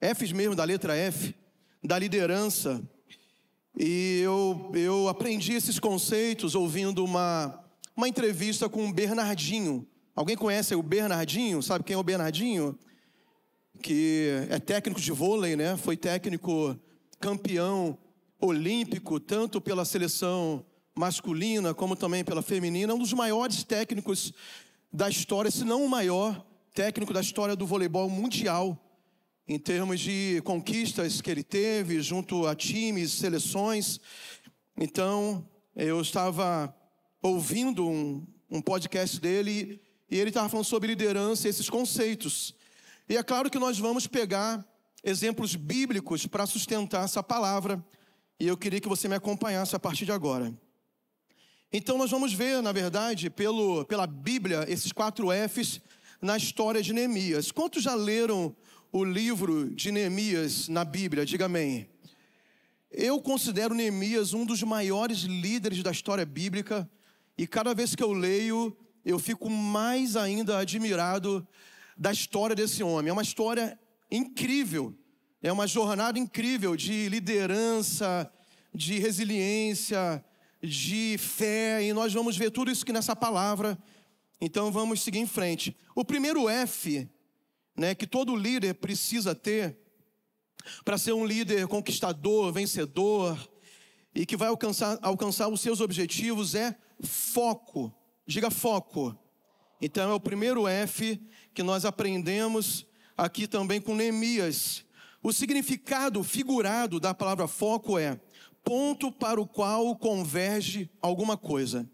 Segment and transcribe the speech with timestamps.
[0.00, 1.34] Fs mesmo, da letra F,
[1.82, 2.82] da liderança.
[3.76, 7.64] E eu, eu aprendi esses conceitos ouvindo uma,
[7.96, 9.86] uma entrevista com o Bernardinho.
[10.14, 11.62] Alguém conhece o Bernardinho?
[11.62, 12.78] Sabe quem é o Bernardinho?
[13.82, 15.76] Que é técnico de vôlei, né?
[15.76, 16.78] Foi técnico
[17.20, 17.98] campeão
[18.40, 22.94] olímpico, tanto pela seleção masculina como também pela feminina.
[22.94, 24.32] Um dos maiores técnicos
[24.92, 26.44] da história, se não o maior
[26.74, 28.76] técnico da história do voleibol mundial
[29.48, 33.98] em termos de conquistas que ele teve junto a times, seleções.
[34.76, 36.74] Então, eu estava
[37.22, 42.54] ouvindo um, um podcast dele e ele estava falando sobre liderança e esses conceitos.
[43.08, 44.62] E é claro que nós vamos pegar
[45.02, 47.82] exemplos bíblicos para sustentar essa palavra,
[48.38, 50.52] e eu queria que você me acompanhasse a partir de agora.
[51.72, 55.80] Então, nós vamos ver, na verdade, pelo, pela Bíblia, esses quatro Fs
[56.20, 57.50] na história de Neemias.
[57.50, 58.54] Quantos já leram
[58.90, 61.88] o livro de Neemias na Bíblia, diga amém.
[62.90, 66.90] Eu considero Neemias um dos maiores líderes da história bíblica
[67.36, 71.46] e cada vez que eu leio, eu fico mais ainda admirado
[71.96, 73.10] da história desse homem.
[73.10, 73.78] É uma história
[74.10, 74.96] incrível,
[75.42, 78.30] é uma jornada incrível de liderança,
[78.74, 80.24] de resiliência,
[80.62, 83.78] de fé, e nós vamos ver tudo isso aqui nessa palavra.
[84.40, 85.76] Então vamos seguir em frente.
[85.94, 87.06] O primeiro F
[87.78, 89.78] né, que todo líder precisa ter
[90.84, 93.38] para ser um líder conquistador, vencedor
[94.12, 97.94] e que vai alcançar, alcançar os seus objetivos é foco.
[98.26, 99.16] Diga foco.
[99.80, 101.22] Então é o primeiro F
[101.54, 102.84] que nós aprendemos
[103.16, 104.84] aqui também com Neemias.
[105.22, 108.20] O significado figurado da palavra foco é
[108.64, 111.88] ponto para o qual converge alguma coisa.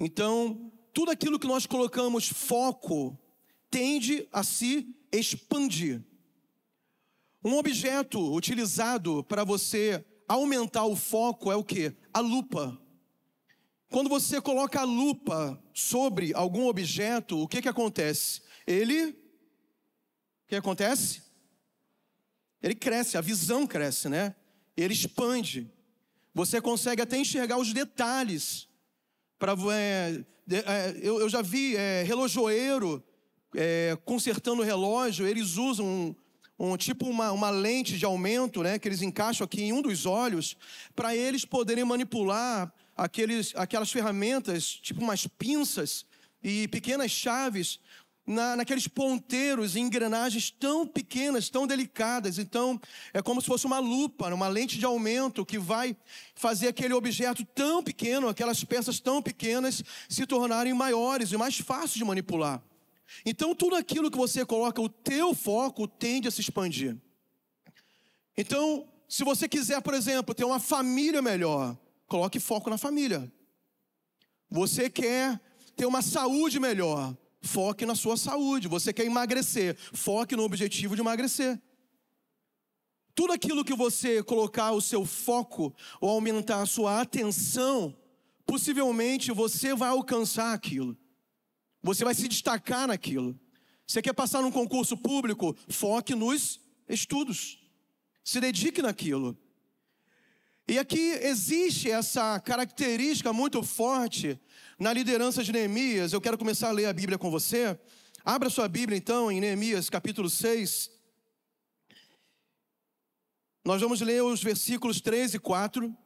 [0.00, 3.16] Então, tudo aquilo que nós colocamos foco
[3.70, 6.02] tende a se expandir.
[7.44, 11.94] Um objeto utilizado para você aumentar o foco é o que?
[12.12, 12.76] A lupa.
[13.88, 18.42] Quando você coloca a lupa sobre algum objeto, o que, que acontece?
[18.66, 19.10] Ele.
[19.10, 21.22] O que acontece?
[22.62, 24.34] Ele cresce, a visão cresce, né?
[24.76, 25.70] Ele expande.
[26.34, 28.68] Você consegue até enxergar os detalhes.
[29.38, 33.02] Pra, é, é, eu, eu, já vi é, relojoeiro
[33.56, 36.14] é, consertando o relógio, eles usam um,
[36.58, 40.04] um tipo uma, uma, lente de aumento, né, que eles encaixam aqui em um dos
[40.04, 40.56] olhos,
[40.94, 46.04] para eles poderem manipular aqueles, aquelas ferramentas, tipo umas pinças
[46.42, 47.80] e pequenas chaves,
[48.26, 52.38] na, naqueles ponteiros e engrenagens tão pequenas, tão delicadas.
[52.38, 52.78] Então,
[53.14, 55.96] é como se fosse uma lupa, uma lente de aumento que vai
[56.34, 61.94] fazer aquele objeto tão pequeno, aquelas peças tão pequenas, se tornarem maiores e mais fáceis
[61.94, 62.60] de manipular.
[63.24, 66.96] Então, tudo aquilo que você coloca, o teu foco tende a se expandir.
[68.36, 73.32] Então, se você quiser, por exemplo, ter uma família melhor, coloque foco na família.
[74.50, 75.40] Você quer
[75.76, 78.68] ter uma saúde melhor, foque na sua saúde.
[78.68, 81.60] Você quer emagrecer, foque no objetivo de emagrecer.
[83.14, 87.96] Tudo aquilo que você colocar o seu foco ou aumentar a sua atenção,
[88.44, 90.96] possivelmente você vai alcançar aquilo.
[91.86, 93.38] Você vai se destacar naquilo.
[93.86, 95.56] Você quer passar num concurso público?
[95.68, 97.60] Foque nos estudos.
[98.24, 99.38] Se dedique naquilo.
[100.66, 104.36] E aqui existe essa característica muito forte
[104.80, 106.12] na liderança de Neemias.
[106.12, 107.78] Eu quero começar a ler a Bíblia com você.
[108.24, 110.90] Abra sua Bíblia então em Neemias capítulo 6.
[113.64, 115.96] Nós vamos ler os versículos 3 e 4.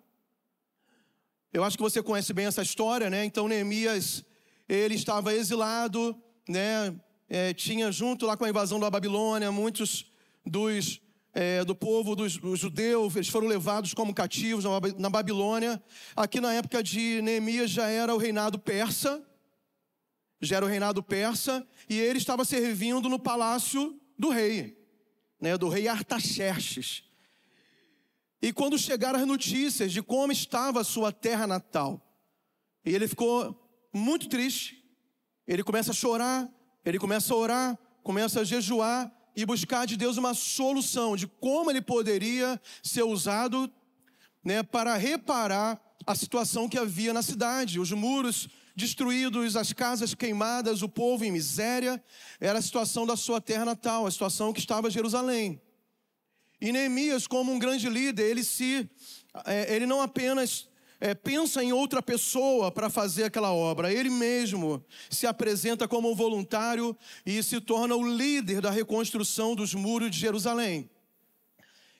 [1.55, 3.25] Eu acho que você conhece bem essa história, né?
[3.25, 4.23] Então Neemias
[4.75, 6.17] ele estava exilado,
[6.49, 6.95] né?
[7.29, 10.07] É, tinha junto lá com a invasão da Babilônia muitos
[10.47, 11.01] dos
[11.33, 14.65] é, do povo dos, dos, judeus, eles foram levados como cativos
[14.99, 15.81] na Babilônia.
[16.17, 19.25] Aqui na época de Neemias já era o reinado persa,
[20.41, 24.77] já era o reinado persa, e ele estava servindo no palácio do rei,
[25.41, 27.05] né, do rei Artaxerxes.
[28.43, 32.05] E quando chegaram as notícias de como estava a sua terra natal,
[32.85, 33.60] e ele ficou
[33.93, 34.85] muito triste.
[35.47, 36.49] Ele começa a chorar,
[36.85, 41.71] ele começa a orar, começa a jejuar, e buscar de Deus uma solução de como
[41.71, 43.71] ele poderia ser usado
[44.45, 47.79] né, para reparar a situação que havia na cidade.
[47.79, 52.03] Os muros destruídos, as casas queimadas, o povo em miséria.
[52.41, 55.61] Era a situação da sua terra natal, a situação que estava Jerusalém.
[56.61, 58.89] E Neemias, como um grande líder, ele se,
[59.47, 60.69] é, ele não apenas
[61.01, 66.15] é, pensa em outra pessoa para fazer aquela obra, ele mesmo se apresenta como um
[66.15, 70.91] voluntário e se torna o líder da reconstrução dos muros de Jerusalém.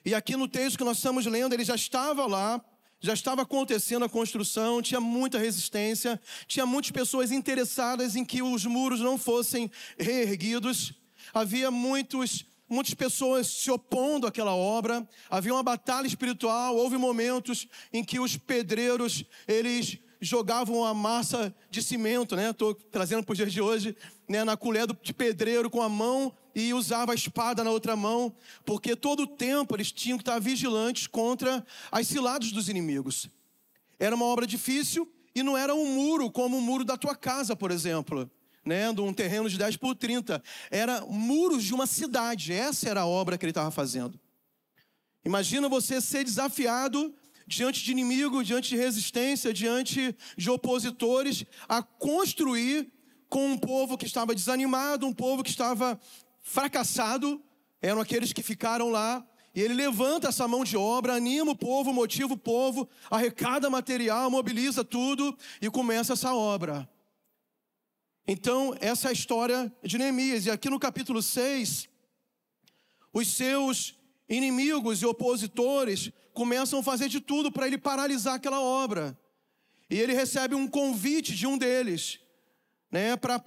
[0.05, 2.63] E aqui no texto que nós estamos lendo, ele já estava lá,
[2.99, 8.65] já estava acontecendo a construção, tinha muita resistência, tinha muitas pessoas interessadas em que os
[8.65, 10.93] muros não fossem reerguidos,
[11.33, 18.03] havia muitos, muitas pessoas se opondo àquela obra, havia uma batalha espiritual, houve momentos em
[18.03, 22.51] que os pedreiros, eles jogavam a massa de cimento, né?
[22.51, 23.95] Estou trazendo para os dias de hoje,
[24.27, 24.43] né?
[24.45, 28.33] Na colher de pedreiro com a mão e usava a espada na outra mão,
[28.65, 33.29] porque todo o tempo eles tinham que estar vigilantes contra as ciladas dos inimigos.
[33.99, 37.55] Era uma obra difícil e não era um muro como o muro da tua casa,
[37.55, 38.29] por exemplo,
[38.65, 40.41] né, de um terreno de 10 por 30.
[40.69, 42.53] Era muros de uma cidade.
[42.53, 44.19] Essa era a obra que ele estava fazendo.
[45.23, 47.13] Imagina você ser desafiado
[47.47, 52.91] diante de inimigo, diante de resistência, diante de opositores, a construir
[53.29, 55.99] com um povo que estava desanimado, um povo que estava
[56.41, 57.41] fracassado,
[57.81, 59.25] eram aqueles que ficaram lá.
[59.53, 64.31] E ele levanta essa mão de obra, anima o povo, motiva o povo, arrecada material,
[64.31, 66.89] mobiliza tudo e começa essa obra.
[68.27, 70.45] Então, essa é a história de Neemias.
[70.45, 71.89] E aqui no capítulo 6,
[73.13, 73.95] os seus
[74.29, 79.17] inimigos e opositores começam a fazer de tudo para ele paralisar aquela obra.
[79.89, 82.19] E ele recebe um convite de um deles
[82.91, 83.39] né, para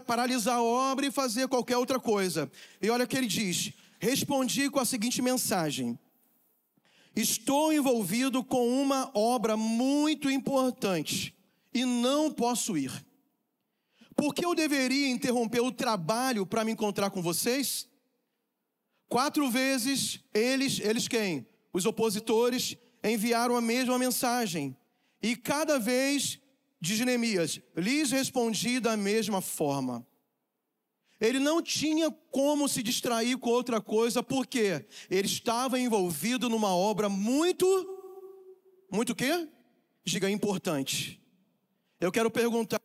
[0.00, 2.50] paralisar a obra e fazer qualquer outra coisa.
[2.80, 5.98] E olha o que ele diz: respondi com a seguinte mensagem:
[7.14, 11.34] Estou envolvido com uma obra muito importante
[11.74, 13.04] e não posso ir.
[14.16, 17.88] Por que eu deveria interromper o trabalho para me encontrar com vocês?
[19.08, 21.46] Quatro vezes eles, eles quem?
[21.72, 24.76] Os opositores enviaram a mesma mensagem.
[25.22, 26.40] E cada vez
[26.80, 30.06] de Jeremias, lhes respondi da mesma forma.
[31.20, 37.08] Ele não tinha como se distrair com outra coisa, porque ele estava envolvido numa obra
[37.08, 37.64] muito,
[38.90, 39.48] muito quê?
[40.04, 41.22] Diga importante.
[42.00, 42.80] Eu quero perguntar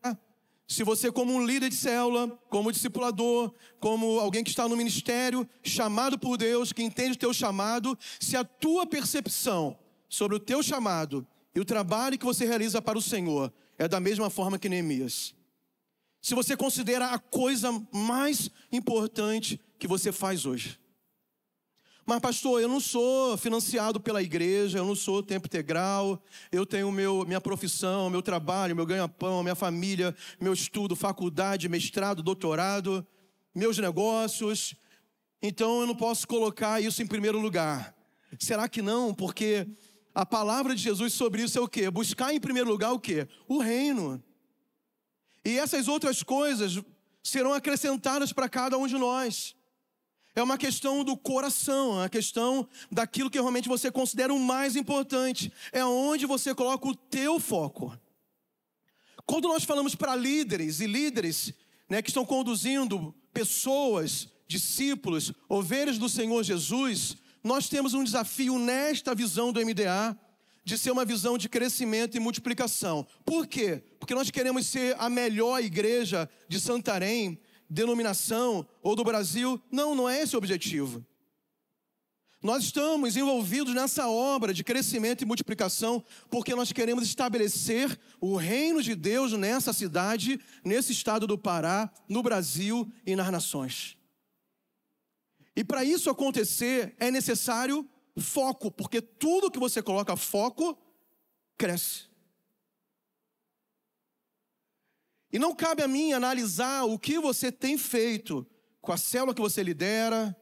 [0.67, 5.47] se você, como um líder de célula, como discipulador, como alguém que está no ministério,
[5.63, 9.79] chamado por Deus, que entende o teu chamado, se a tua percepção
[10.09, 11.25] sobre o teu chamado
[11.55, 15.33] e o trabalho que você realiza para o Senhor é da mesma forma que Neemias.
[16.21, 20.77] Se você considera a coisa mais importante que você faz hoje.
[22.09, 26.89] Mas, pastor, eu não sou financiado pela igreja, eu não sou tempo integral, eu tenho
[26.89, 33.05] meu, minha profissão, meu trabalho, meu ganha-pão, minha família, meu estudo, faculdade, mestrado, doutorado,
[33.53, 34.73] meus negócios.
[35.41, 37.93] Então eu não posso colocar isso em primeiro lugar.
[38.39, 39.13] Será que não?
[39.13, 39.67] Porque
[40.15, 41.91] a palavra de Jesus sobre isso é o quê?
[41.91, 43.27] Buscar em primeiro lugar o quê?
[43.49, 44.23] O reino.
[45.43, 46.81] E essas outras coisas
[47.21, 49.56] serão acrescentadas para cada um de nós.
[50.37, 54.75] É uma questão do coração, é uma questão daquilo que realmente você considera o mais
[54.75, 55.51] importante.
[55.71, 57.97] É onde você coloca o teu foco.
[59.25, 61.55] Quando nós falamos para líderes e líderes
[61.89, 69.15] né, que estão conduzindo pessoas, discípulos, ovelhas do Senhor Jesus, nós temos um desafio nesta
[69.15, 70.15] visão do MDA
[70.63, 73.07] de ser uma visão de crescimento e multiplicação.
[73.25, 73.81] Por quê?
[73.99, 79.61] Porque nós queremos ser a melhor igreja de Santarém, denominação ou do Brasil.
[79.71, 81.05] Não, não é esse o objetivo.
[82.41, 88.81] Nós estamos envolvidos nessa obra de crescimento e multiplicação porque nós queremos estabelecer o reino
[88.81, 93.97] de Deus nessa cidade, nesse estado do Pará, no Brasil e nas nações.
[95.55, 100.77] E para isso acontecer é necessário foco, porque tudo que você coloca foco
[101.57, 102.06] cresce.
[105.31, 108.47] E não cabe a mim analisar o que você tem feito
[108.81, 110.35] com a célula que você lidera,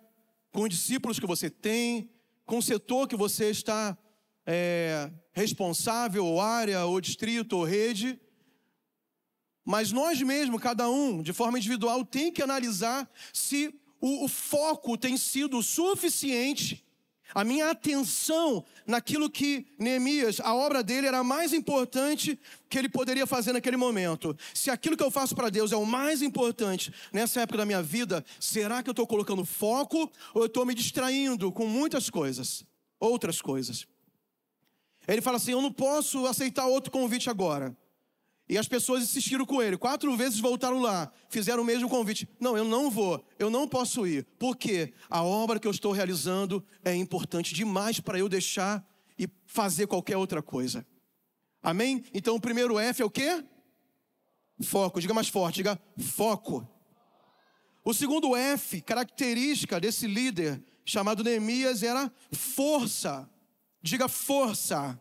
[0.51, 2.10] com os discípulos que você tem,
[2.46, 3.98] com o setor que você está
[4.46, 8.20] é, responsável, ou área, ou distrito, ou rede.
[9.65, 14.96] Mas nós mesmos, cada um, de forma individual, tem que analisar se o, o foco
[14.96, 16.85] tem sido suficiente
[17.36, 22.39] a minha atenção naquilo que Neemias, a obra dele era a mais importante
[22.70, 24.36] que ele poderia fazer naquele momento.
[24.54, 27.84] Se aquilo que eu faço para Deus é o mais importante nessa época da minha
[27.84, 32.65] vida, será que eu estou colocando foco ou eu estou me distraindo com muitas coisas,
[32.98, 33.86] outras coisas?
[35.06, 37.75] Ele fala assim: Eu não posso aceitar outro convite agora.
[38.48, 39.78] E as pessoas insistiram com ele.
[39.78, 42.30] Quatro vezes voltaram lá, fizeram o mesmo convite.
[42.40, 44.25] Não, eu não vou, eu não posso ir.
[44.38, 48.86] Porque a obra que eu estou realizando é importante demais para eu deixar
[49.18, 50.86] e fazer qualquer outra coisa.
[51.62, 52.04] Amém?
[52.14, 53.44] Então o primeiro F é o quê?
[54.62, 55.02] Foco.
[55.02, 56.68] Diga mais forte, diga foco.
[57.84, 63.28] O segundo F, característica desse líder chamado Neemias, era força.
[63.82, 65.00] Diga força.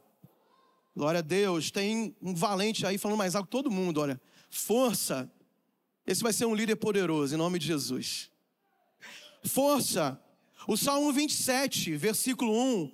[0.97, 1.71] Glória a Deus.
[1.71, 4.21] Tem um valente aí falando mais alto todo mundo, olha.
[4.49, 5.31] Força.
[6.07, 8.31] Esse vai ser um líder poderoso, em nome de Jesus.
[9.45, 10.21] Força.
[10.67, 12.93] O Salmo 27, versículo 1.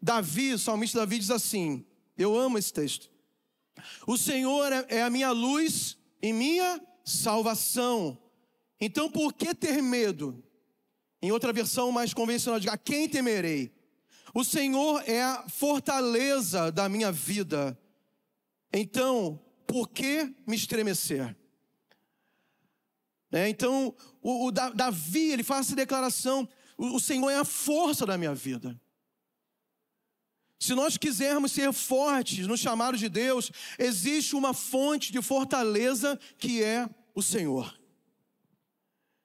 [0.00, 1.84] Davi, o salmista Davi diz assim:
[2.16, 3.10] Eu amo esse texto.
[4.06, 8.18] O Senhor é, é a minha luz e minha salvação.
[8.80, 10.42] Então por que ter medo?
[11.22, 13.73] Em outra versão mais convencional, diga: a quem temerei?
[14.34, 17.78] O Senhor é a fortaleza da minha vida.
[18.72, 21.36] Então, por que me estremecer?
[23.30, 28.04] É, então, o, o, Davi, ele faz essa declaração: o, o Senhor é a força
[28.04, 28.78] da minha vida.
[30.58, 36.60] Se nós quisermos ser fortes no chamado de Deus, existe uma fonte de fortaleza que
[36.60, 37.78] é o Senhor.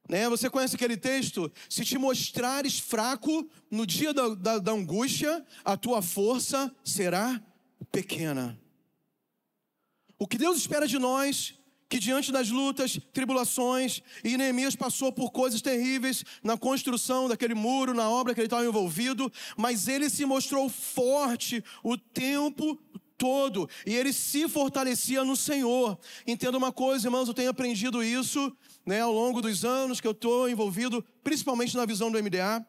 [0.10, 0.28] Né?
[0.28, 1.52] Você conhece aquele texto?
[1.70, 7.40] Se te mostrares fraco no dia da, da, da angústia, a tua força será
[7.92, 8.60] pequena.
[10.18, 15.32] O que Deus espera de nós que diante das lutas, tribulações, e Neemias passou por
[15.32, 20.24] coisas terríveis na construção daquele muro, na obra que ele estava envolvido, mas ele se
[20.24, 22.80] mostrou forte o tempo
[23.20, 26.00] todo e ele se fortalecia no Senhor.
[26.26, 30.12] Entenda uma coisa, irmãos, eu tenho aprendido isso né, ao longo dos anos que eu
[30.12, 32.66] estou envolvido, principalmente na visão do MDA,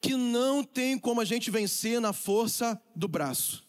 [0.00, 3.63] que não tem como a gente vencer na força do braço.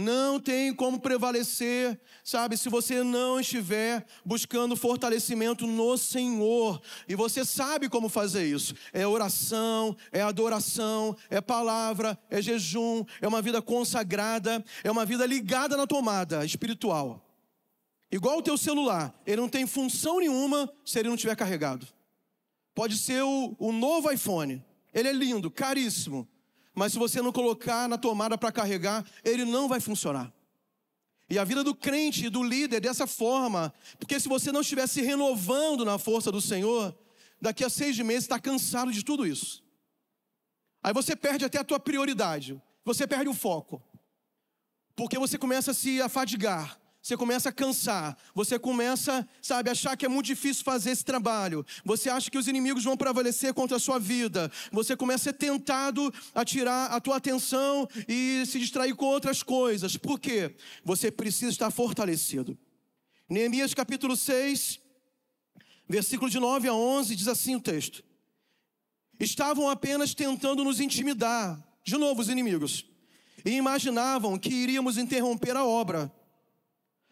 [0.00, 6.80] Não tem como prevalecer, sabe, se você não estiver buscando fortalecimento no Senhor.
[7.08, 13.26] E você sabe como fazer isso: é oração, é adoração, é palavra, é jejum, é
[13.26, 17.28] uma vida consagrada, é uma vida ligada na tomada espiritual.
[18.08, 21.84] Igual o teu celular, ele não tem função nenhuma se ele não estiver carregado.
[22.72, 24.64] Pode ser o, o novo iPhone,
[24.94, 26.28] ele é lindo, caríssimo,
[26.78, 30.32] mas se você não colocar na tomada para carregar, ele não vai funcionar.
[31.28, 34.86] E a vida do crente, do líder, é dessa forma, porque se você não estiver
[34.86, 36.96] se renovando na força do Senhor,
[37.40, 39.62] daqui a seis meses está cansado de tudo isso.
[40.82, 43.82] Aí você perde até a tua prioridade, você perde o foco,
[44.96, 50.04] porque você começa a se afadigar, você começa a cansar, você começa, sabe, achar que
[50.04, 51.64] é muito difícil fazer esse trabalho.
[51.82, 54.52] Você acha que os inimigos vão prevalecer contra a sua vida.
[54.70, 59.42] Você começa a ser tentado a tirar a tua atenção e se distrair com outras
[59.42, 59.96] coisas.
[59.96, 60.54] Por quê?
[60.84, 62.58] Você precisa estar fortalecido.
[63.26, 64.78] Neemias capítulo 6,
[65.88, 68.04] versículo de 9 a 11 diz assim o texto:
[69.18, 72.84] Estavam apenas tentando nos intimidar, de novo os inimigos,
[73.46, 76.12] e imaginavam que iríamos interromper a obra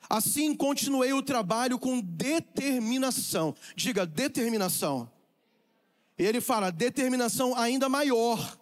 [0.08, 3.54] Assim continuei o trabalho com determinação.
[3.74, 5.10] Diga, determinação.
[6.18, 8.58] E ele fala, determinação ainda maior.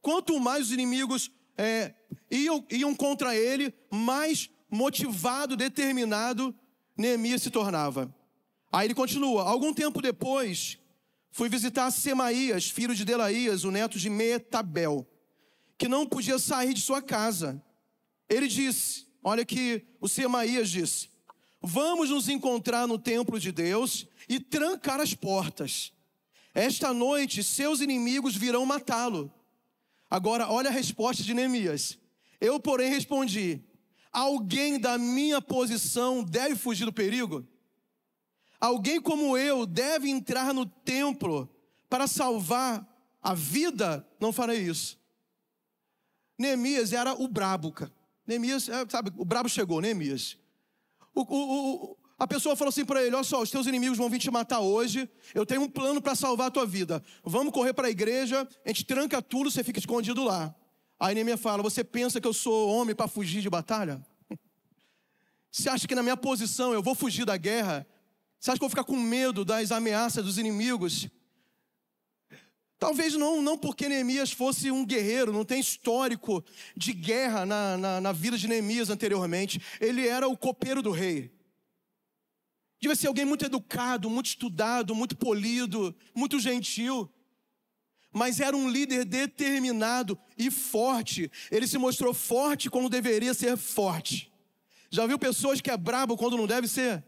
[0.00, 1.94] Quanto mais os inimigos é,
[2.30, 6.54] iam, iam contra ele, mais motivado, determinado,
[6.96, 8.14] Neemias se tornava.
[8.72, 10.78] Aí ele continua: algum tempo depois,
[11.30, 15.06] fui visitar Semaías, filho de Delaías, o neto de Metabel,
[15.78, 17.62] que não podia sair de sua casa.
[18.28, 21.08] Ele disse: Olha que o Semaías disse:
[21.62, 25.94] Vamos nos encontrar no templo de Deus e trancar as portas.
[26.52, 29.32] Esta noite seus inimigos virão matá-lo.
[30.10, 31.98] Agora, olha a resposta de Neemias.
[32.38, 33.64] Eu, porém, respondi:
[34.12, 37.48] Alguém da minha posição deve fugir do perigo?
[38.60, 41.48] Alguém como eu deve entrar no templo
[41.88, 42.86] para salvar
[43.22, 44.06] a vida?
[44.20, 44.98] Não farei isso.
[46.38, 47.90] Neemias era o brabuca.
[48.26, 50.36] Neemias, é, sabe, o brabo chegou, Neemias.
[51.14, 54.08] O, o, o, a pessoa falou assim para ele: Olha só, os teus inimigos vão
[54.08, 55.08] vir te matar hoje.
[55.34, 57.02] Eu tenho um plano para salvar a tua vida.
[57.22, 60.54] Vamos correr para a igreja, a gente tranca tudo, você fica escondido lá.
[60.98, 64.04] Aí Neemias fala: Você pensa que eu sou homem para fugir de batalha?
[65.50, 67.86] Você acha que na minha posição eu vou fugir da guerra?
[68.40, 71.08] Você acha que eu vou ficar com medo das ameaças dos inimigos?
[72.84, 76.44] Talvez não, não porque Neemias fosse um guerreiro, não tem histórico
[76.76, 79.58] de guerra na, na, na vida de Neemias anteriormente.
[79.80, 81.32] Ele era o copeiro do rei.
[82.78, 87.10] Devia ser alguém muito educado, muito estudado, muito polido, muito gentil.
[88.12, 91.32] Mas era um líder determinado e forte.
[91.50, 94.30] Ele se mostrou forte quando deveria ser forte.
[94.90, 97.02] Já viu pessoas que é brabo quando não deve ser?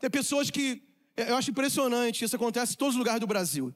[0.00, 0.85] Tem pessoas que
[1.16, 3.74] eu acho impressionante, isso acontece em todos os lugares do Brasil.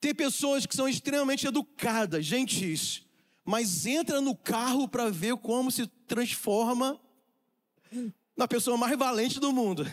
[0.00, 3.04] Tem pessoas que são extremamente educadas, gentis,
[3.44, 7.00] mas entra no carro para ver como se transforma
[8.36, 9.86] na pessoa mais valente do mundo.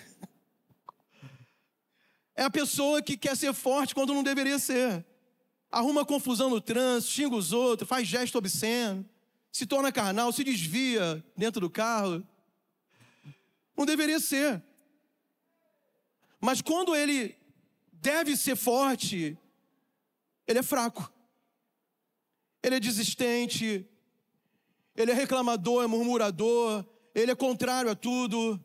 [2.35, 5.03] É a pessoa que quer ser forte quando não deveria ser.
[5.71, 9.03] Arruma confusão no trânsito, xinga os outros, faz gesto obsceno,
[9.51, 12.25] se torna carnal, se desvia dentro do carro.
[13.75, 14.63] Não deveria ser.
[16.39, 17.35] Mas quando ele
[17.91, 19.37] deve ser forte,
[20.47, 21.11] ele é fraco.
[22.63, 23.87] Ele é desistente,
[24.95, 28.63] ele é reclamador, é murmurador, ele é contrário a tudo.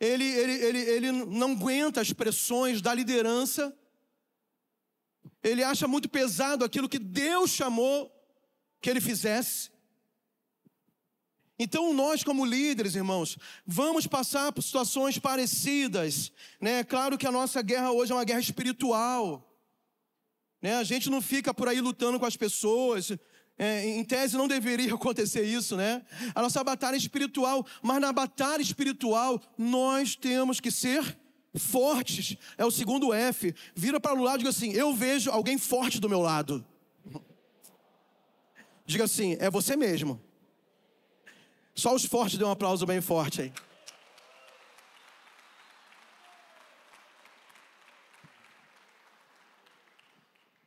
[0.00, 3.76] Ele, ele, ele, ele não aguenta as pressões da liderança.
[5.42, 8.12] Ele acha muito pesado aquilo que Deus chamou
[8.80, 9.70] que ele fizesse.
[11.58, 13.36] Então, nós, como líderes, irmãos,
[13.66, 16.30] vamos passar por situações parecidas.
[16.60, 16.84] Né?
[16.84, 19.44] Claro que a nossa guerra hoje é uma guerra espiritual.
[20.62, 20.76] Né?
[20.76, 23.10] A gente não fica por aí lutando com as pessoas.
[23.58, 26.02] É, em tese, não deveria acontecer isso, né?
[26.32, 31.18] A nossa batalha é espiritual, mas na batalha espiritual, nós temos que ser
[31.56, 32.36] fortes.
[32.56, 33.52] É o segundo F.
[33.74, 36.64] Vira para o lado e diga assim: Eu vejo alguém forte do meu lado.
[38.86, 40.27] Diga assim: É você mesmo.
[41.78, 43.52] Só os fortes dêem um aplauso bem forte aí.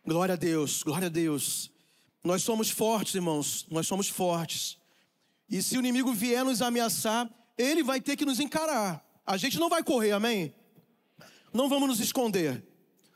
[0.06, 1.70] Glória a Deus, glória a Deus.
[2.24, 4.78] Nós somos fortes, irmãos, nós somos fortes.
[5.50, 9.06] E se o inimigo vier nos ameaçar, ele vai ter que nos encarar.
[9.26, 10.56] A gente não vai correr, amém?
[11.52, 12.66] Não vamos nos esconder.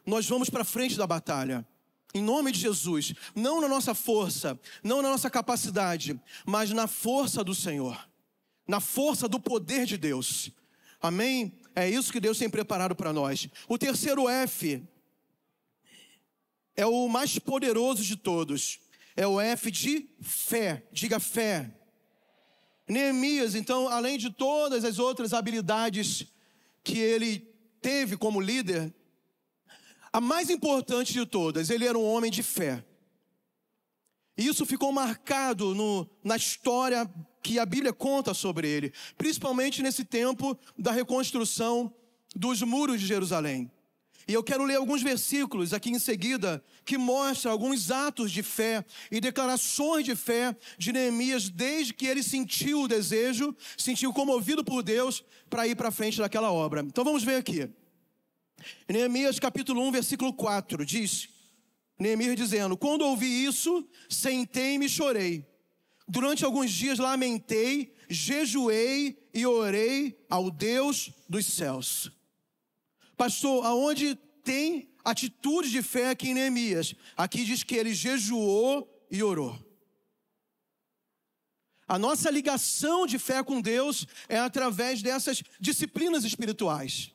[0.05, 1.65] Nós vamos para frente da batalha.
[2.13, 7.43] Em nome de Jesus, não na nossa força, não na nossa capacidade, mas na força
[7.43, 8.09] do Senhor,
[8.67, 10.49] na força do poder de Deus.
[11.01, 11.59] Amém?
[11.75, 13.47] É isso que Deus tem preparado para nós.
[13.67, 14.81] O terceiro F
[16.75, 18.79] é o mais poderoso de todos.
[19.15, 20.83] É o F de fé.
[20.91, 21.71] Diga fé.
[22.87, 26.27] Neemias, então, além de todas as outras habilidades
[26.83, 27.39] que ele
[27.81, 28.93] teve como líder,
[30.15, 32.81] a mais importante de todas, ele era um homem de fé.
[34.37, 37.05] E isso ficou marcado no, na história
[37.43, 41.93] que a Bíblia conta sobre ele, principalmente nesse tempo da reconstrução
[42.33, 43.69] dos muros de Jerusalém.
[44.25, 48.85] E eu quero ler alguns versículos aqui em seguida que mostram alguns atos de fé
[49.11, 54.81] e declarações de fé de Neemias desde que ele sentiu o desejo, sentiu comovido por
[54.81, 56.79] Deus para ir para frente daquela obra.
[56.79, 57.69] Então vamos ver aqui.
[58.87, 61.29] Neemias capítulo 1, versículo 4 diz:
[61.99, 65.45] Neemias dizendo: Quando ouvi isso, sentei-me e chorei.
[66.07, 72.11] Durante alguns dias lamentei, jejuei e orei ao Deus dos céus.
[73.17, 76.93] Pastor, aonde tem atitude de fé aqui em Neemias?
[77.15, 79.57] Aqui diz que ele jejuou e orou.
[81.87, 87.14] A nossa ligação de fé com Deus é através dessas disciplinas espirituais.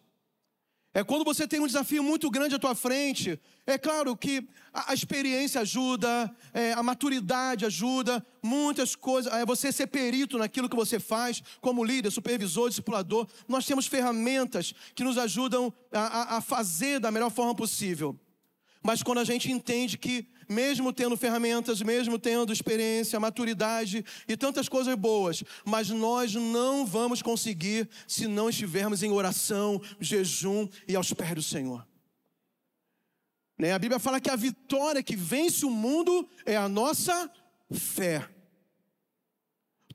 [0.93, 3.41] É quando você tem um desafio muito grande à tua frente.
[3.65, 9.33] É claro que a, experiência ajuda, é, a maturidade ajuda, muitas coisas.
[9.33, 13.29] É você ser perito naquilo que você faz, como líder, supervisor, discipulador.
[13.47, 18.19] Nós temos ferramentas que nos ajudam a, a fazer da melhor forma possível.
[18.83, 24.69] Mas quando a gente entende que mesmo tendo ferramentas, mesmo tendo experiência, maturidade e tantas
[24.69, 31.13] coisas boas, mas nós não vamos conseguir se não estivermos em oração, jejum e aos
[31.13, 31.87] pés do Senhor.
[33.57, 33.73] Né?
[33.73, 37.31] A Bíblia fala que a vitória que vence o mundo é a nossa
[37.71, 38.29] fé.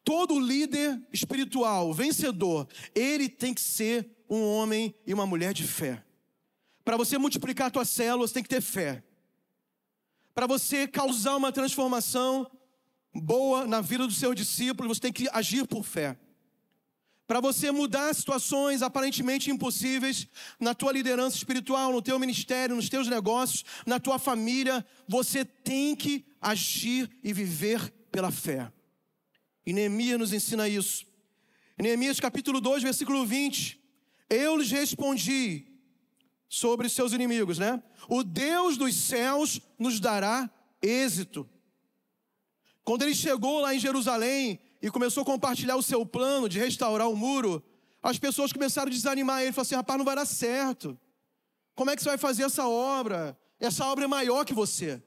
[0.04, 6.04] Todo líder espiritual, vencedor, ele tem que ser um homem e uma mulher de fé.
[6.86, 9.04] Para você multiplicar suas células, tem que ter fé
[10.36, 12.52] para você causar uma transformação
[13.13, 16.19] boa na vida dos seus discípulos, você tem que agir por fé.
[17.26, 20.28] Para você mudar situações aparentemente impossíveis
[20.60, 25.95] na tua liderança espiritual, no teu ministério, nos teus negócios, na tua família, você tem
[25.95, 28.71] que agir e viver pela fé.
[29.65, 31.06] E Neemias nos ensina isso.
[31.80, 33.80] Em Neemias capítulo 2, versículo 20.
[34.30, 35.74] Eu lhes respondi:
[36.56, 37.84] sobre seus inimigos, né?
[38.08, 40.50] O Deus dos céus nos dará
[40.82, 41.48] êxito.
[42.82, 47.10] Quando ele chegou lá em Jerusalém e começou a compartilhar o seu plano de restaurar
[47.10, 47.62] o muro,
[48.02, 49.52] as pessoas começaram a desanimar ele.
[49.52, 50.98] Falaram assim: rapaz, não vai dar certo.
[51.76, 53.38] Como é que você vai fazer essa obra?
[53.60, 55.04] Essa obra é maior que você.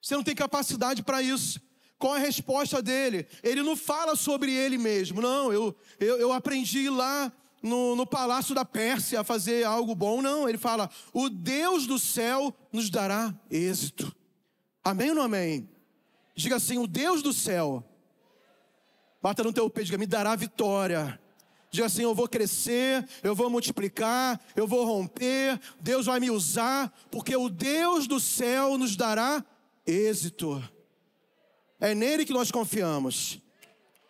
[0.00, 1.60] Você não tem capacidade para isso.
[1.98, 3.26] Qual a resposta dele?
[3.42, 5.20] Ele não fala sobre ele mesmo.
[5.20, 7.30] Não, eu, eu, eu aprendi lá
[7.66, 10.22] no, no palácio da Pérsia a fazer algo bom.
[10.22, 14.14] Não, ele fala: o Deus do céu nos dará êxito.
[14.82, 15.68] Amém ou não amém?
[16.34, 17.84] Diga assim: o Deus do céu,
[19.20, 21.20] bata no teu peito, diga, me dará vitória.
[21.70, 26.90] Diga assim: eu vou crescer, eu vou multiplicar, eu vou romper, Deus vai me usar,
[27.10, 29.44] porque o Deus do céu nos dará
[29.86, 30.62] êxito.
[31.80, 33.38] É nele que nós confiamos.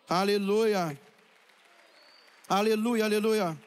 [0.08, 0.96] Aleluia.
[2.48, 3.60] Aleluia, aleluia.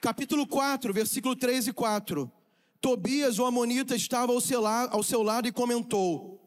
[0.00, 2.30] Capítulo 4, versículo 3 e 4.
[2.80, 6.40] Tobias, o Amonita, estava ao seu, lado, ao seu lado e comentou,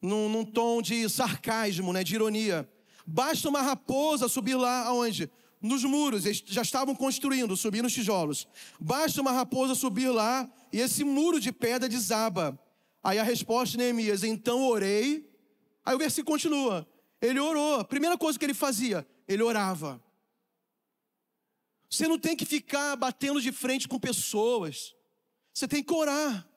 [0.00, 2.70] num, num, tom de sarcasmo, né, de ironia:
[3.04, 5.28] Basta uma raposa subir lá aonde?
[5.60, 8.46] Nos muros, eles já estavam construindo, subindo os tijolos.
[8.78, 12.56] Basta uma raposa subir lá e esse muro de pedra desaba.
[13.02, 15.28] Aí a resposta de Neemias: Então orei.
[15.84, 16.86] Aí o versículo continua.
[17.20, 17.84] Ele orou.
[17.84, 20.02] Primeira coisa que ele fazia, ele orava.
[21.88, 24.94] Você não tem que ficar batendo de frente com pessoas.
[25.52, 26.48] Você tem que orar.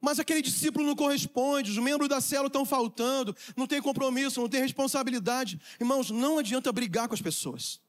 [0.00, 4.48] Mas aquele discípulo não corresponde, os membros da célula estão faltando, não tem compromisso, não
[4.48, 5.60] tem responsabilidade.
[5.78, 7.80] Irmãos, não adianta brigar com as pessoas.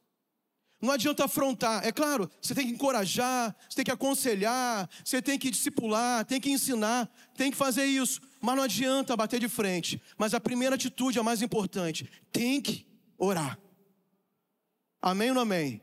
[0.81, 1.85] Não adianta afrontar.
[1.85, 6.41] É claro, você tem que encorajar, você tem que aconselhar, você tem que discipular, tem
[6.41, 8.19] que ensinar, tem que fazer isso.
[8.41, 10.01] Mas não adianta bater de frente.
[10.17, 12.85] Mas a primeira atitude, a mais importante, tem que
[13.17, 13.59] orar.
[15.01, 15.81] Amém ou não amém?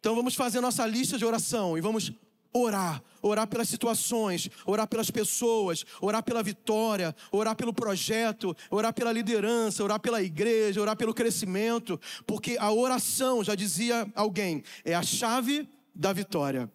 [0.00, 2.12] Então vamos fazer nossa lista de oração e vamos
[2.52, 9.10] orar, orar pelas situações, orar pelas pessoas, orar pela vitória, orar pelo projeto, orar pela
[9.10, 15.02] liderança, orar pela igreja, orar pelo crescimento, porque a oração, já dizia alguém, é a
[15.02, 16.70] chave da vitória.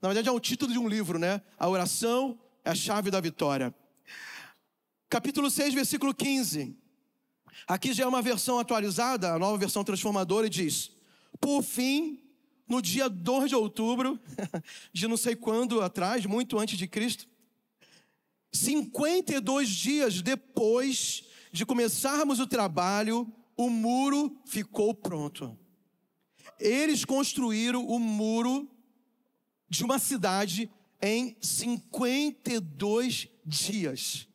[0.00, 1.42] Na verdade é o título de um livro, né?
[1.58, 3.74] A oração é a chave da vitória.
[5.08, 6.76] Capítulo 6, versículo 15.
[7.66, 10.90] Aqui já é uma versão atualizada, a nova versão transformadora, e diz:
[11.44, 12.22] Por fim,
[12.66, 14.18] no dia 2 de outubro,
[14.94, 17.28] de não sei quando atrás, muito antes de Cristo,
[18.50, 25.54] 52 dias depois de começarmos o trabalho, o muro ficou pronto.
[26.58, 28.66] Eles construíram o muro
[29.68, 30.70] de uma cidade
[31.02, 34.26] em 52 dias.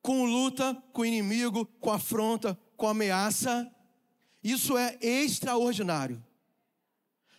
[0.00, 3.73] Com luta, com inimigo, com afronta, com ameaça.
[4.44, 6.22] Isso é extraordinário.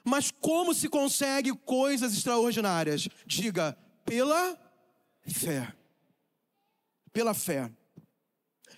[0.03, 3.07] Mas como se consegue coisas extraordinárias?
[3.27, 4.57] Diga, pela
[5.27, 5.71] fé.
[7.13, 7.71] Pela fé.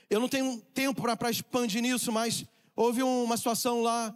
[0.09, 4.13] Eu não tenho tempo para expandir nisso, mas houve uma situação lá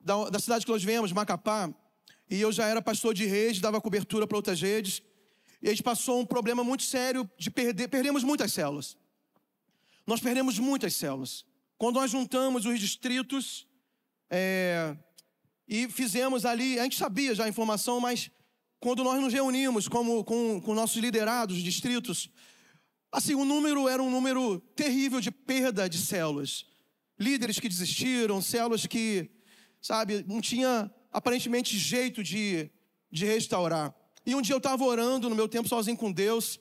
[0.00, 1.72] da, da, cidade que nós viemos, Macapá,
[2.28, 5.02] e eu já era pastor de rede, dava cobertura para outras redes,
[5.62, 8.96] e a gente passou um problema muito sério de perder, perdemos muitas células.
[10.06, 11.44] Nós perdemos muitas células.
[11.84, 13.68] Quando nós juntamos os distritos,
[14.30, 14.96] é,
[15.68, 18.30] e fizemos ali, a gente sabia já a informação, mas
[18.80, 22.30] quando nós nos reunimos como, com, com nossos liderados, distritos,
[23.12, 26.64] assim, o número era um número terrível de perda de células.
[27.20, 29.30] Líderes que desistiram, células que,
[29.78, 32.70] sabe, não tinha aparentemente jeito de,
[33.12, 33.94] de restaurar.
[34.24, 36.58] E um dia eu estava orando no meu tempo sozinho com Deus,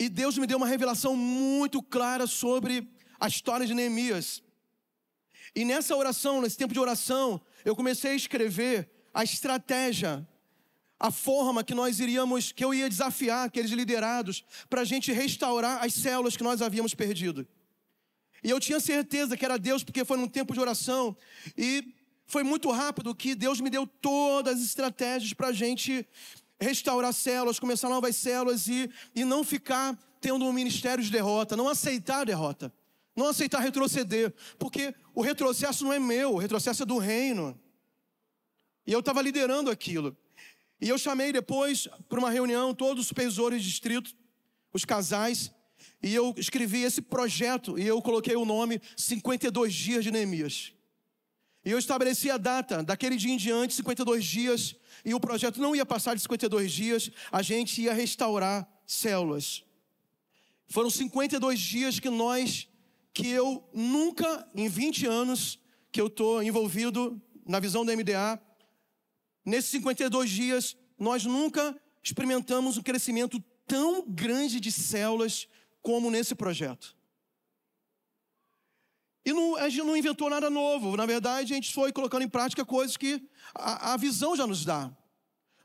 [0.00, 2.88] e Deus me deu uma revelação muito clara sobre
[3.20, 4.45] a história de Neemias.
[5.56, 10.28] E nessa oração, nesse tempo de oração, eu comecei a escrever a estratégia,
[11.00, 15.82] a forma que nós iríamos, que eu ia desafiar aqueles liderados para a gente restaurar
[15.82, 17.48] as células que nós havíamos perdido.
[18.44, 21.16] E eu tinha certeza que era Deus, porque foi num tempo de oração.
[21.56, 21.94] E
[22.26, 26.06] foi muito rápido que Deus me deu todas as estratégias para a gente
[26.60, 31.66] restaurar células, começar novas células e, e não ficar tendo um ministério de derrota, não
[31.66, 32.70] aceitar a derrota.
[33.16, 37.58] Não aceitar retroceder, porque o retrocesso não é meu, o retrocesso é do reino.
[38.86, 40.14] E eu estava liderando aquilo.
[40.78, 44.14] E eu chamei depois para uma reunião todos os supervisores de distrito,
[44.74, 45.50] os casais,
[46.02, 50.74] e eu escrevi esse projeto e eu coloquei o nome 52 dias de Neemias.
[51.64, 55.74] E eu estabeleci a data, daquele dia em diante, 52 dias, e o projeto não
[55.74, 59.64] ia passar de 52 dias, a gente ia restaurar células.
[60.68, 62.68] Foram 52 dias que nós
[63.16, 65.58] que eu nunca, em 20 anos
[65.90, 68.38] que eu estou envolvido na visão do MDA,
[69.42, 75.48] nesses 52 dias, nós nunca experimentamos um crescimento tão grande de células
[75.80, 76.94] como nesse projeto.
[79.24, 82.28] E não, a gente não inventou nada novo, na verdade, a gente foi colocando em
[82.28, 84.94] prática coisas que a, a visão já nos dá.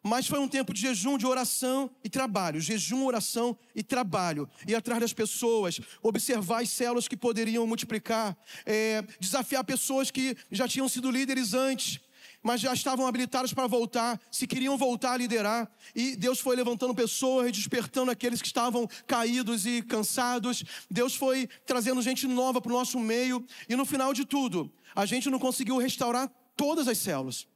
[0.04, 2.60] Mas foi um tempo de jejum, de oração e trabalho.
[2.60, 4.50] Jejum, oração e trabalho.
[4.68, 8.36] Ir atrás das pessoas, observar as células que poderiam multiplicar,
[8.66, 12.00] é, desafiar pessoas que já tinham sido líderes antes,
[12.42, 15.72] mas já estavam habilitados para voltar, se queriam voltar a liderar.
[15.96, 20.64] E Deus foi levantando pessoas e despertando aqueles que estavam caídos e cansados.
[20.90, 23.46] Deus foi trazendo gente nova para o nosso meio.
[23.70, 27.48] E no final de tudo, a gente não conseguiu restaurar todas as células.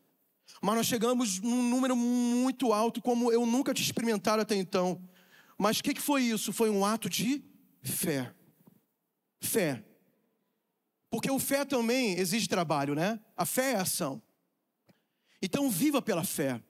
[0.61, 5.01] Mas nós chegamos num número muito alto, como eu nunca tinha experimentado até então.
[5.57, 6.51] Mas o que, que foi isso?
[6.51, 7.43] Foi um ato de
[7.81, 8.33] fé.
[9.41, 9.83] Fé.
[11.09, 13.19] Porque o fé também exige trabalho, né?
[13.37, 14.21] A fé é ação.
[15.41, 16.61] Então viva pela fé.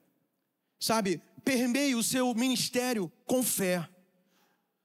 [0.78, 1.20] Sabe?
[1.44, 3.88] Permeie o seu ministério com fé.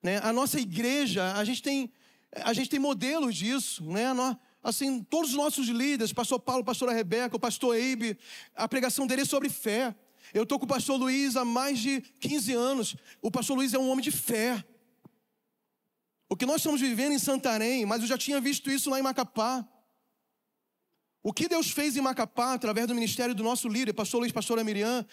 [0.02, 0.20] Né?
[0.24, 1.92] A nossa igreja, a gente tem
[2.34, 4.14] a gente tem modelos disso, né?
[4.14, 8.18] Nós, assim, todos os nossos líderes, pastor Paulo, pastora Rebeca, o pastor Eibe,
[8.56, 9.96] a pregação dele é sobre fé.
[10.34, 12.96] Eu estou com o pastor Luiz há mais de 15 anos.
[13.22, 14.64] O pastor Luiz é um homem de fé.
[16.30, 19.02] O que nós estamos vivendo em Santarém, mas eu já tinha visto isso lá em
[19.04, 19.68] Macapá.
[21.24, 24.64] O que Deus fez em Macapá, através do ministério do nosso líder, pastor Luiz, pastora
[24.64, 25.06] Miriam,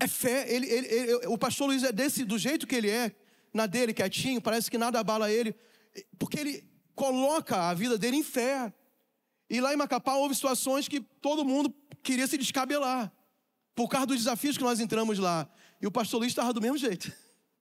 [0.00, 0.50] é fé.
[0.52, 3.14] Ele, ele, ele, o pastor Luiz é desse, do jeito que ele é,
[3.52, 5.54] na dele, quietinho, parece que nada abala ele,
[6.18, 8.72] porque ele coloca a vida dele em fé.
[9.48, 13.12] E lá em Macapá houve situações que todo mundo queria se descabelar,
[13.74, 15.48] por causa dos desafios que nós entramos lá.
[15.80, 17.12] E o pastor Luiz estava do mesmo jeito.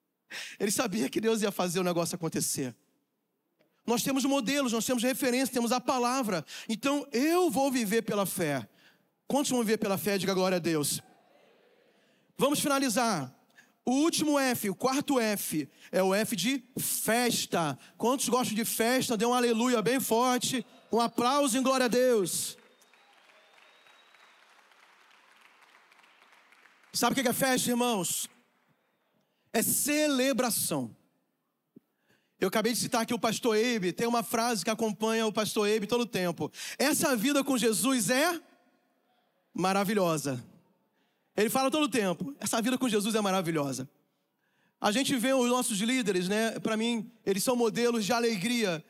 [0.60, 2.76] Ele sabia que Deus ia fazer o negócio acontecer.
[3.86, 6.46] Nós temos modelos, nós temos referências, temos a palavra.
[6.70, 8.68] Então eu vou viver pela fé.
[9.28, 10.18] Quantos vão viver pela fé?
[10.18, 11.02] Diga glória a Deus.
[12.38, 13.34] Vamos finalizar.
[13.86, 17.78] O último F, o quarto F, é o F de festa.
[17.98, 19.18] Quantos gostam de festa?
[19.18, 20.66] Dê um aleluia bem forte.
[20.92, 22.58] Um aplauso em glória a Deus.
[26.94, 28.30] Sabe o que é festa, irmãos?
[29.52, 30.96] É celebração.
[32.40, 35.68] Eu acabei de citar aqui o pastor Ebe, tem uma frase que acompanha o pastor
[35.68, 36.52] Ebe todo o tempo.
[36.78, 38.40] Essa vida com Jesus é
[39.54, 40.44] maravilhosa.
[41.36, 43.90] Ele fala todo o tempo, essa vida com Jesus é maravilhosa.
[44.80, 46.60] A gente vê os nossos líderes, né?
[46.60, 48.84] Para mim, eles são modelos de alegria.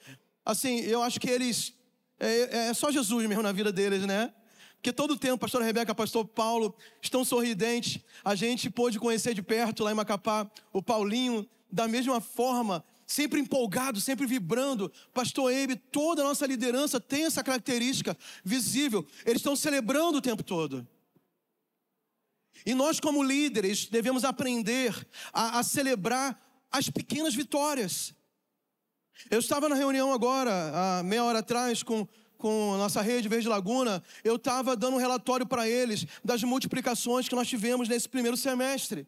[0.43, 1.73] Assim, eu acho que eles.
[2.19, 4.33] É, é só Jesus mesmo na vida deles, né?
[4.75, 8.01] Porque todo o tempo, pastor Rebeca, pastor Paulo, estão sorridentes.
[8.25, 13.39] A gente pôde conhecer de perto lá em Macapá o Paulinho, da mesma forma, sempre
[13.39, 14.91] empolgado, sempre vibrando.
[15.13, 19.07] Pastor Eibe, toda a nossa liderança tem essa característica visível.
[19.25, 20.85] Eles estão celebrando o tempo todo.
[22.65, 24.95] E nós, como líderes, devemos aprender
[25.31, 26.39] a, a celebrar
[26.71, 28.13] as pequenas vitórias.
[29.29, 33.47] Eu estava na reunião agora, há meia hora atrás, com, com a nossa rede Verde
[33.47, 34.03] Laguna.
[34.23, 39.07] Eu estava dando um relatório para eles das multiplicações que nós tivemos nesse primeiro semestre.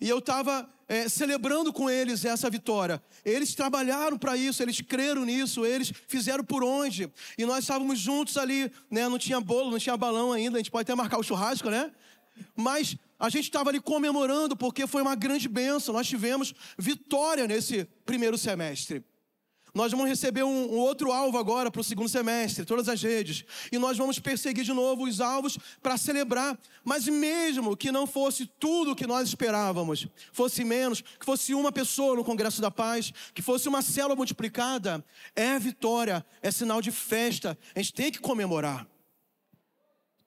[0.00, 3.02] E eu estava é, celebrando com eles essa vitória.
[3.24, 7.12] Eles trabalharam para isso, eles creram nisso, eles fizeram por onde.
[7.36, 9.08] E nós estávamos juntos ali, né?
[9.08, 11.92] Não tinha bolo, não tinha balão ainda, a gente pode até marcar o churrasco, né?
[12.56, 15.94] Mas a gente estava ali comemorando porque foi uma grande bênção.
[15.94, 19.04] Nós tivemos vitória nesse primeiro semestre.
[19.74, 23.44] Nós vamos receber um, um outro alvo agora para o segundo semestre, todas as redes.
[23.70, 26.58] E nós vamos perseguir de novo os alvos para celebrar.
[26.84, 31.70] Mas mesmo que não fosse tudo o que nós esperávamos, fosse menos, que fosse uma
[31.70, 35.04] pessoa no Congresso da Paz, que fosse uma célula multiplicada,
[35.36, 37.56] é vitória, é sinal de festa.
[37.74, 38.86] A gente tem que comemorar.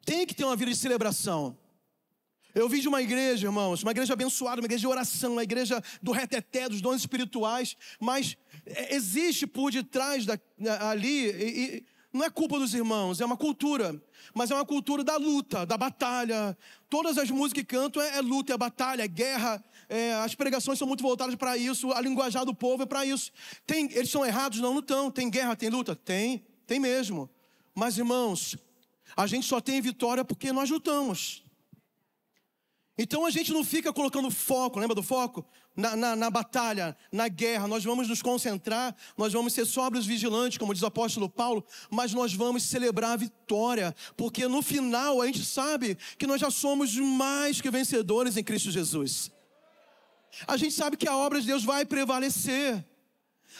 [0.05, 1.57] Tem que ter uma vida de celebração.
[2.53, 5.81] Eu vim de uma igreja, irmãos, uma igreja abençoada, uma igreja de oração, uma igreja
[6.01, 10.39] do reteté, dos dons espirituais, mas é, existe por detrás da,
[10.89, 14.01] ali, e, e, não é culpa dos irmãos, é uma cultura,
[14.33, 16.57] mas é uma cultura da luta, da batalha.
[16.89, 20.77] Todas as músicas que cantam é, é luta, é batalha, é guerra, é, as pregações
[20.77, 23.31] são muito voltadas para isso, a linguajar do povo é para isso.
[23.65, 24.59] Tem, eles são errados?
[24.59, 25.09] Não, não estão.
[25.09, 25.95] Tem guerra, tem luta?
[25.95, 27.29] Tem, tem mesmo.
[27.73, 28.57] Mas, irmãos,
[29.15, 31.43] a gente só tem vitória porque nós lutamos.
[33.01, 35.43] Então a gente não fica colocando foco, lembra do foco?
[35.75, 40.59] Na, na, na, batalha, na guerra, nós vamos nos concentrar, nós vamos ser sóbrios vigilantes,
[40.59, 45.25] como diz o apóstolo Paulo, mas nós vamos celebrar a vitória, porque no final a
[45.25, 49.31] gente sabe que nós já somos mais que vencedores em Cristo Jesus.
[50.45, 52.85] A gente sabe que a obra de Deus vai prevalecer.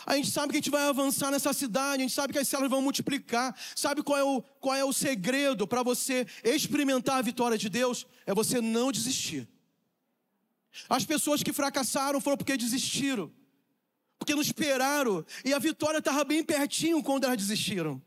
[0.06, 2.48] A gente sabe que a gente vai avançar nessa cidade, a gente sabe que as
[2.48, 3.56] células vão multiplicar.
[3.76, 8.08] Sabe qual é o, qual é o segredo para você experimentar a vitória de Deus?
[8.26, 9.48] É você não desistir.
[10.90, 13.32] As pessoas que fracassaram foram porque desistiram,
[14.18, 18.02] porque não esperaram, e a vitória estava bem pertinho quando elas desistiram.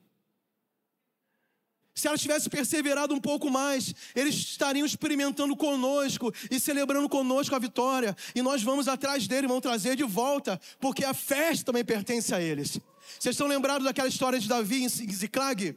[1.94, 7.58] Se elas tivessem perseverado um pouco mais, eles estariam experimentando conosco e celebrando conosco a
[7.58, 8.16] vitória.
[8.34, 12.40] E nós vamos atrás dele, vamos trazer de volta, porque a festa também pertence a
[12.40, 12.80] eles.
[13.18, 15.76] Vocês estão lembrados daquela história de Davi em Ziclag?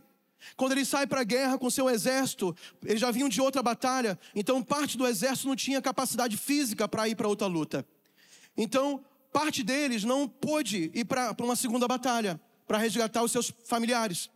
[0.55, 4.17] Quando ele sai para a guerra com seu exército, eles já vinham de outra batalha,
[4.33, 7.85] então parte do exército não tinha capacidade física para ir para outra luta.
[8.55, 14.29] Então, parte deles não pôde ir para uma segunda batalha, para resgatar os seus familiares.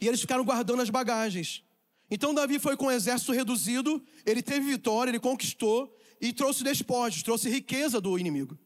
[0.00, 1.62] E eles ficaram guardando as bagagens.
[2.10, 7.22] Então Davi foi com o exército reduzido, ele teve vitória, ele conquistou e trouxe despojos,
[7.22, 8.58] trouxe riqueza do inimigo.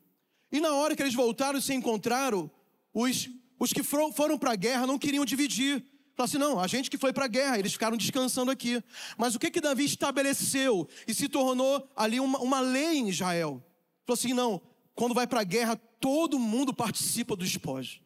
[0.50, 2.50] E na hora que eles voltaram e se encontraram,
[2.92, 5.84] os, os que foram, foram para a guerra não queriam dividir.
[6.14, 8.82] Falaram assim: não, a gente que foi para a guerra, eles ficaram descansando aqui.
[9.18, 13.62] Mas o que que Davi estabeleceu e se tornou ali uma, uma lei em Israel?
[14.06, 14.62] Falou assim: não,
[14.94, 18.00] quando vai para a guerra, todo mundo participa do despojo.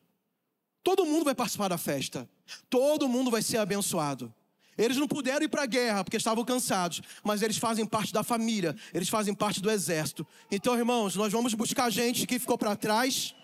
[0.83, 2.29] Todo mundo vai participar da festa.
[2.69, 4.33] Todo mundo vai ser abençoado.
[4.77, 8.23] Eles não puderam ir para a guerra porque estavam cansados, mas eles fazem parte da
[8.23, 10.25] família, eles fazem parte do exército.
[10.51, 13.35] Então, irmãos, nós vamos buscar gente que ficou para trás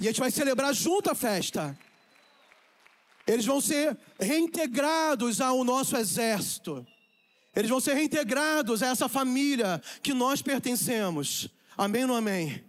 [0.00, 1.78] e a gente vai celebrar junto a festa.
[3.26, 6.84] Eles vão ser reintegrados ao nosso exército.
[7.54, 11.48] Eles vão ser reintegrados a essa família que nós pertencemos.
[11.76, 12.62] Amém ou não amém?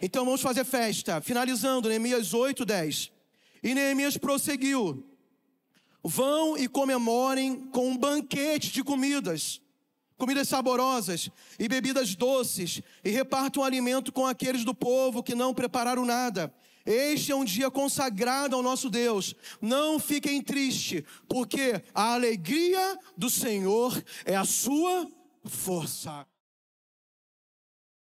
[0.00, 1.20] Então vamos fazer festa.
[1.20, 3.10] Finalizando, Neemias 8, 10.
[3.62, 5.06] E Neemias prosseguiu:
[6.02, 9.60] Vão e comemorem com um banquete de comidas,
[10.18, 16.04] comidas saborosas e bebidas doces, e repartam alimento com aqueles do povo que não prepararam
[16.04, 16.52] nada.
[16.84, 19.36] Este é um dia consagrado ao nosso Deus.
[19.60, 25.08] Não fiquem tristes, porque a alegria do Senhor é a sua
[25.44, 26.26] força.